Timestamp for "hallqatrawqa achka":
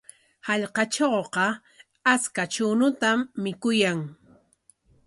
0.47-2.43